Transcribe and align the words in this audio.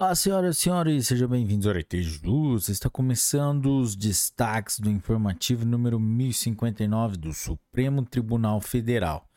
Olá, 0.00 0.14
senhoras 0.14 0.56
e 0.56 0.60
senhores, 0.60 1.08
sejam 1.08 1.26
bem-vindos 1.26 1.66
ao 1.66 1.72
RT 1.72 2.02
Jus. 2.02 2.68
Está 2.68 2.88
começando 2.88 3.80
os 3.80 3.96
destaques 3.96 4.78
do 4.78 4.88
informativo 4.88 5.64
número 5.64 5.98
1059 5.98 7.16
do 7.16 7.32
Supremo 7.32 8.04
Tribunal 8.04 8.60
Federal. 8.60 9.28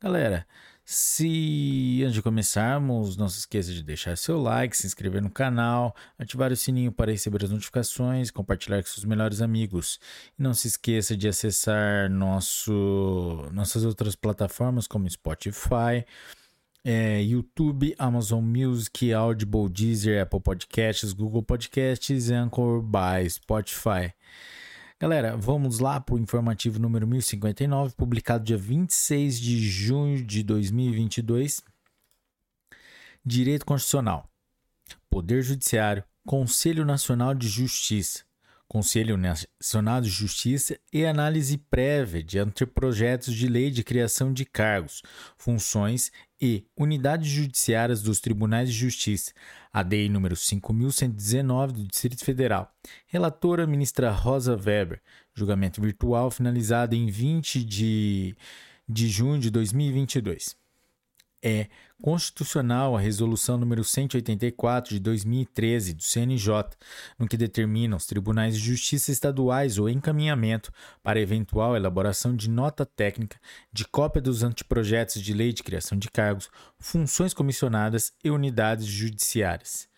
Galera, 0.00 0.46
se 0.82 2.00
antes 2.02 2.14
de 2.14 2.22
começarmos, 2.22 3.14
não 3.18 3.28
se 3.28 3.40
esqueça 3.40 3.70
de 3.70 3.82
deixar 3.82 4.16
seu 4.16 4.40
like, 4.40 4.74
se 4.74 4.86
inscrever 4.86 5.20
no 5.20 5.28
canal, 5.28 5.94
ativar 6.18 6.50
o 6.50 6.56
sininho 6.56 6.92
para 6.92 7.12
receber 7.12 7.44
as 7.44 7.50
notificações, 7.50 8.30
compartilhar 8.30 8.82
com 8.82 8.88
seus 8.88 9.04
melhores 9.04 9.42
amigos. 9.42 10.00
E 10.38 10.42
não 10.42 10.54
se 10.54 10.66
esqueça 10.66 11.14
de 11.14 11.28
acessar 11.28 12.08
nosso, 12.08 13.50
nossas 13.52 13.84
outras 13.84 14.16
plataformas 14.16 14.86
como 14.86 15.10
Spotify 15.10 16.06
é, 16.88 17.20
YouTube, 17.20 17.96
Amazon 17.98 18.44
Music, 18.44 19.12
Audible, 19.12 19.68
Deezer, 19.68 20.22
Apple 20.22 20.38
Podcasts, 20.38 21.12
Google 21.12 21.42
Podcasts, 21.42 22.30
Anchor 22.30 22.80
by 22.80 23.28
Spotify. 23.28 24.14
Galera, 25.00 25.36
vamos 25.36 25.80
lá 25.80 25.98
para 25.98 26.14
o 26.14 26.18
informativo 26.18 26.78
número 26.78 27.04
1059, 27.04 27.92
publicado 27.96 28.44
dia 28.44 28.56
26 28.56 29.40
de 29.40 29.68
junho 29.68 30.24
de 30.24 30.44
2022. 30.44 31.60
Direito 33.24 33.66
Constitucional, 33.66 34.30
Poder 35.10 35.42
Judiciário, 35.42 36.04
Conselho 36.24 36.84
Nacional 36.84 37.34
de 37.34 37.48
Justiça, 37.48 38.22
Conselho 38.68 39.16
Nacional 39.16 40.00
de 40.00 40.08
Justiça 40.08 40.78
e 40.92 41.06
análise 41.06 41.56
prévia 41.56 42.22
de 42.22 42.38
anteprojetos 42.38 43.34
de 43.34 43.46
lei 43.46 43.70
de 43.70 43.84
criação 43.84 44.32
de 44.32 44.44
cargos, 44.44 45.02
funções 45.38 46.10
e 46.40 46.64
unidades 46.76 47.28
judiciárias 47.28 48.02
dos 48.02 48.20
Tribunais 48.20 48.68
de 48.68 48.74
Justiça, 48.74 49.32
ADI 49.72 50.08
número 50.08 50.34
5119 50.34 51.72
do 51.74 51.86
Distrito 51.86 52.24
Federal. 52.24 52.70
Relatora 53.06 53.66
ministra 53.66 54.10
Rosa 54.10 54.56
Weber. 54.56 55.00
Julgamento 55.34 55.80
virtual 55.80 56.30
finalizado 56.30 56.96
em 56.96 57.06
20 57.06 57.64
de, 57.64 58.36
de 58.88 59.08
junho 59.08 59.38
de 59.38 59.50
2022 59.50 60.56
é 61.46 61.68
constitucional 62.02 62.96
a 62.96 63.00
resolução 63.00 63.56
número 63.56 63.84
184 63.84 64.94
de 64.94 65.00
2013 65.00 65.94
do 65.94 66.02
CNJ, 66.02 66.52
no 67.16 67.28
que 67.28 67.36
determina 67.36 67.94
os 67.94 68.04
tribunais 68.04 68.56
de 68.56 68.60
justiça 68.60 69.12
estaduais 69.12 69.78
o 69.78 69.88
encaminhamento 69.88 70.72
para 71.04 71.20
eventual 71.20 71.76
elaboração 71.76 72.34
de 72.34 72.50
nota 72.50 72.84
técnica, 72.84 73.38
de 73.72 73.84
cópia 73.84 74.20
dos 74.20 74.42
anteprojetos 74.42 75.22
de 75.22 75.32
lei 75.32 75.52
de 75.52 75.62
criação 75.62 75.96
de 75.96 76.10
cargos, 76.10 76.50
funções 76.80 77.32
comissionadas 77.32 78.12
e 78.24 78.30
unidades 78.30 78.86
judiciárias. 78.86 79.88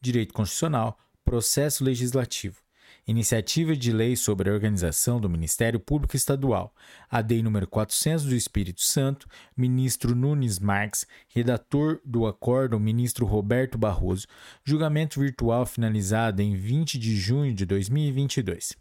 Direito 0.00 0.32
constitucional, 0.32 0.96
processo 1.24 1.82
legislativo. 1.82 2.62
Iniciativa 3.06 3.74
de 3.74 3.92
Lei 3.92 4.14
sobre 4.14 4.48
a 4.48 4.52
Organização 4.52 5.20
do 5.20 5.28
Ministério 5.28 5.80
Público 5.80 6.14
Estadual, 6.14 6.72
ADEI 7.10 7.42
número 7.42 7.66
400 7.66 8.24
do 8.26 8.34
Espírito 8.34 8.80
Santo, 8.80 9.26
ministro 9.56 10.14
Nunes 10.14 10.60
Marques, 10.60 11.04
redator 11.28 12.00
do 12.04 12.26
acórdão, 12.26 12.78
ministro 12.78 13.26
Roberto 13.26 13.76
Barroso, 13.76 14.28
julgamento 14.64 15.18
virtual 15.18 15.66
finalizado 15.66 16.42
em 16.42 16.54
20 16.54 16.96
de 16.96 17.16
junho 17.16 17.52
de 17.52 17.66
2022. 17.66 18.76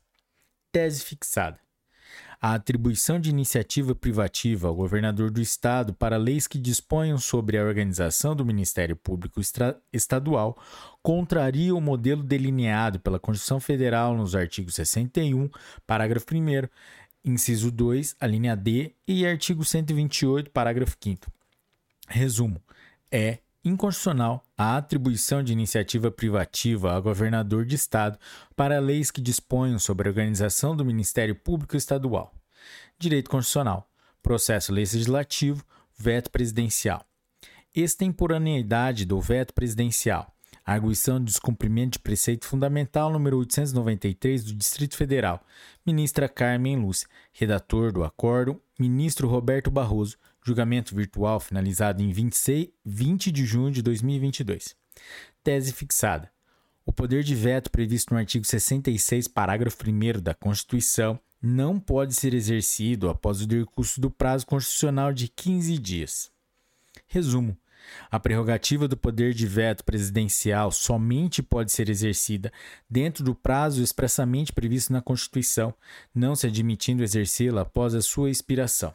Tese 0.72 1.04
fixada 1.04 1.60
a 2.42 2.56
atribuição 2.56 3.20
de 3.20 3.30
iniciativa 3.30 3.94
privativa 3.94 4.68
ao 4.68 4.76
governador 4.76 5.30
do 5.30 5.40
Estado 5.40 5.94
para 5.94 6.18
leis 6.18 6.48
que 6.48 6.58
disponham 6.58 7.20
sobre 7.20 7.56
a 7.56 7.64
organização 7.64 8.36
do 8.36 8.44
Ministério 8.44 8.96
Público 8.96 9.40
Estadual 9.94 10.58
contraria 11.04 11.76
o 11.76 11.80
modelo 11.80 12.24
delineado 12.24 13.00
pela 13.00 13.20
Constituição 13.20 13.60
Federal 13.60 14.18
nos 14.18 14.36
artigos 14.36 14.74
61, 14.74 15.52
parágrafo 15.86 16.26
1, 16.34 16.68
inciso 17.24 17.72
2, 17.72 18.16
a 18.20 18.26
linha 18.26 18.56
D 18.56 18.96
e 19.08 19.24
artigo 19.24 19.64
128, 19.64 20.50
parágrafo 20.50 20.98
5. 21.00 21.32
Resumo: 22.08 22.60
é 23.12 23.38
inconstitucional 23.64 24.44
a 24.58 24.78
atribuição 24.78 25.44
de 25.44 25.54
iniciativa 25.54 26.10
privativa 26.10 26.96
a 26.96 27.00
governador 27.00 27.66
de 27.66 27.76
estado 27.76 28.18
para 28.56 28.80
leis 28.80 29.12
que 29.12 29.22
disponham 29.22 29.78
sobre 29.78 30.08
a 30.08 30.12
organização 30.12 30.76
do 30.76 30.84
Ministério 30.84 31.36
Público 31.36 31.78
Estadual. 31.78 32.34
Direito 32.98 33.30
constitucional, 33.30 33.90
processo 34.22 34.72
legislativo, 34.72 35.64
veto 35.98 36.30
presidencial. 36.32 37.06
Extemporaneidade 37.74 39.06
do 39.06 39.20
veto 39.22 39.54
presidencial. 39.54 40.36
Arguição 40.64 41.20
de 41.20 41.26
descumprimento 41.26 41.94
de 41.94 42.00
preceito 42.00 42.46
fundamental 42.46 43.12
número 43.12 43.38
893 43.40 44.44
do 44.44 44.54
Distrito 44.54 44.96
Federal. 44.96 45.44
Ministra 45.86 46.30
Carmen 46.30 46.78
Lúcia. 46.78 47.08
Redator 47.34 47.92
do 47.92 48.04
acórdão, 48.04 48.62
ministro 48.78 49.28
Roberto 49.28 49.72
Barroso. 49.72 50.18
Julgamento 50.44 50.96
virtual 50.96 51.40
finalizado 51.40 52.02
em 52.02 52.12
26, 52.12 52.70
20 52.84 53.32
de 53.32 53.46
junho 53.46 53.72
de 53.72 53.82
2022. 53.82 54.76
Tese 55.44 55.72
fixada. 55.72 56.32
O 56.86 56.92
poder 56.92 57.24
de 57.24 57.36
veto 57.36 57.72
previsto 57.72 58.14
no 58.14 58.20
artigo 58.20 58.44
66, 58.44 59.28
parágrafo 59.28 59.78
1 59.88 60.22
da 60.22 60.34
Constituição, 60.34 61.20
não 61.42 61.80
pode 61.80 62.14
ser 62.14 62.34
exercido 62.34 63.10
após 63.10 63.42
o 63.42 63.48
decurso 63.48 64.00
do 64.00 64.12
prazo 64.12 64.46
constitucional 64.46 65.12
de 65.12 65.28
15 65.28 65.78
dias. 65.78 66.32
Resumo: 67.08 67.58
a 68.10 68.20
prerrogativa 68.20 68.88
do 68.88 68.96
poder 68.96 69.34
de 69.34 69.48
veto 69.48 69.84
presidencial 69.84 70.72
somente 70.72 71.42
pode 71.42 71.72
ser 71.72 71.90
exercida 71.90 72.52
dentro 72.90 73.24
do 73.24 73.34
prazo 73.34 73.82
expressamente 73.82 74.54
previsto 74.54 74.94
na 74.94 75.02
Constituição, 75.02 75.74
não 76.14 76.36
se 76.36 76.48
admitindo 76.48 77.04
exercê-la 77.04 77.62
após 77.62 77.96
a 77.96 78.02
sua 78.02 78.30
expiração. 78.30 78.94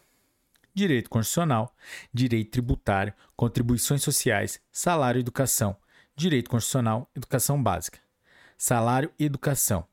Direito 0.74 1.08
constitucional, 1.08 1.74
direito 2.12 2.50
tributário, 2.50 3.12
contribuições 3.34 4.02
sociais, 4.02 4.60
salário 4.70 5.18
e 5.18 5.22
educação, 5.22 5.74
direito 6.14 6.50
constitucional, 6.50 7.10
educação 7.16 7.62
básica, 7.62 7.98
salário 8.58 9.10
e 9.18 9.24
educação, 9.24 9.86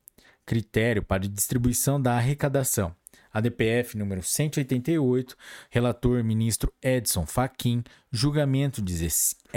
critério 0.45 1.03
para 1.03 1.27
distribuição 1.27 2.01
da 2.01 2.15
arrecadação, 2.15 2.95
ADPF 3.31 3.97
número 3.97 4.21
188, 4.21 5.35
relator 5.69 6.23
ministro 6.23 6.73
Edson 6.81 7.25
Fachin, 7.25 7.83
julgamento 8.11 8.81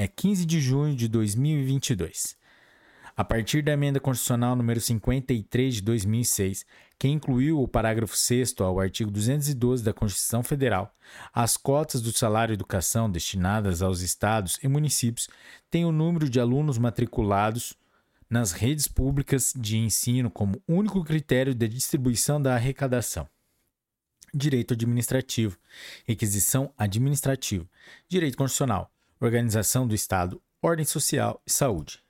15 0.07 0.47
de 0.47 0.61
junho 0.61 0.95
de 0.95 1.09
2022 1.09 2.37
a 3.17 3.25
partir 3.25 3.63
da 3.63 3.73
emenda 3.73 3.99
constitucional 3.99 4.55
número 4.55 4.79
53 4.79 5.77
de 5.77 5.81
2006, 5.81 6.67
que 6.99 7.09
incluiu 7.09 7.63
o 7.63 7.67
parágrafo 7.67 8.15
6 8.15 8.55
ao 8.61 8.79
artigo 8.79 9.11
212 9.11 9.83
da 9.83 9.95
Constituição 9.95 10.43
Federal, 10.43 10.95
as 11.33 11.57
cotas 11.57 12.03
do 12.03 12.13
salário 12.13 12.53
educação 12.53 13.11
destinadas 13.11 13.81
aos 13.81 14.03
estados 14.03 14.59
e 14.63 14.69
municípios 14.69 15.29
têm 15.71 15.87
o 15.87 15.93
número 15.93 16.29
de 16.29 16.39
alunos 16.39 16.77
matriculados 16.77 17.75
nas 18.29 18.53
redes 18.53 18.89
públicas 18.89 19.53
de 19.57 19.79
ensino 19.79 20.31
como 20.31 20.63
único 20.67 21.05
critério 21.05 21.55
de 21.55 21.69
distribuição 21.69 22.41
da 22.41 22.55
arrecadação. 22.55 23.29
Direito 24.35 24.75
administrativo, 24.75 25.57
requisição 26.05 26.73
administrativa, 26.77 27.67
direito 28.09 28.37
constitucional, 28.37 28.91
organização 29.21 29.87
do 29.87 29.95
Estado, 29.95 30.43
ordem 30.61 30.85
social 30.85 31.41
e 31.47 31.51
saúde. 31.51 32.01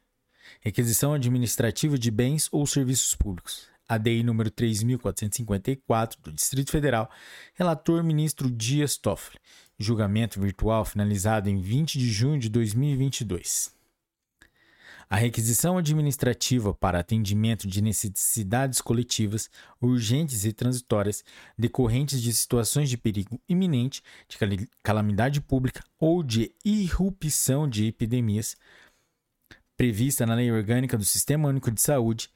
Requisição 0.60 1.12
administrativa 1.12 1.98
de 1.98 2.10
bens 2.10 2.48
ou 2.50 2.66
serviços 2.66 3.14
públicos. 3.14 3.68
ADI 3.88 4.22
número 4.22 4.50
3454 4.50 6.20
do 6.20 6.32
Distrito 6.32 6.72
Federal. 6.72 7.08
Relator 7.54 8.02
ministro 8.02 8.50
Dias 8.50 8.96
Toffoli. 8.96 9.38
Julgamento 9.78 10.40
virtual 10.40 10.84
finalizado 10.84 11.48
em 11.48 11.60
20 11.60 11.98
de 11.98 12.10
junho 12.10 12.40
de 12.40 12.48
2022. 12.48 13.75
A 15.08 15.14
requisição 15.14 15.78
administrativa 15.78 16.74
para 16.74 16.98
atendimento 16.98 17.68
de 17.68 17.80
necessidades 17.80 18.80
coletivas, 18.80 19.48
urgentes 19.80 20.44
e 20.44 20.52
transitórias, 20.52 21.24
decorrentes 21.56 22.20
de 22.20 22.32
situações 22.32 22.90
de 22.90 22.98
perigo 22.98 23.40
iminente, 23.48 24.02
de 24.26 24.36
calamidade 24.82 25.40
pública 25.40 25.84
ou 25.96 26.24
de 26.24 26.52
irrupção 26.64 27.68
de 27.68 27.86
epidemias, 27.86 28.56
prevista 29.76 30.26
na 30.26 30.34
Lei 30.34 30.50
Orgânica 30.50 30.98
do 30.98 31.04
Sistema 31.04 31.48
Único 31.48 31.70
de 31.70 31.80
Saúde, 31.80 32.28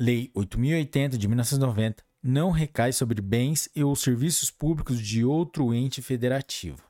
Lei 0.00 0.30
8080 0.34 1.18
de 1.18 1.28
1990, 1.28 2.02
não 2.22 2.50
recai 2.50 2.90
sobre 2.90 3.20
bens 3.20 3.68
e 3.76 3.84
ou 3.84 3.94
serviços 3.94 4.50
públicos 4.50 4.98
de 4.98 5.24
outro 5.26 5.74
ente 5.74 6.00
federativo. 6.00 6.82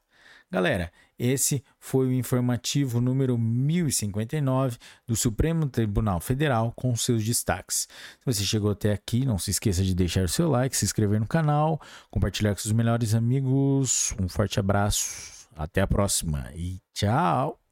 Galera, 0.49 0.93
esse 1.19 1.63
foi 1.79 2.07
o 2.07 2.13
informativo 2.13 3.01
número 3.01 3.39
1059 3.39 4.77
do 5.07 5.17
Supremo 5.17 5.69
Tribunal 5.69 6.21
Federal 6.21 6.73
com 6.77 6.95
seus 6.97 7.25
destaques. 7.25 7.89
Se 8.21 8.25
você 8.25 8.45
chegou 8.45 8.71
até 8.71 8.93
aqui, 8.93 9.25
não 9.25 9.39
se 9.39 9.51
esqueça 9.51 9.83
de 9.83 9.95
deixar 9.95 10.25
o 10.25 10.29
seu 10.29 10.49
like, 10.49 10.77
se 10.77 10.85
inscrever 10.85 11.21
no 11.21 11.27
canal, 11.27 11.81
compartilhar 12.11 12.55
com 12.55 12.61
seus 12.61 12.73
melhores 12.73 13.15
amigos. 13.15 14.15
Um 14.21 14.29
forte 14.29 14.59
abraço, 14.59 15.49
até 15.57 15.81
a 15.81 15.87
próxima 15.87 16.51
e 16.55 16.81
tchau! 16.93 17.64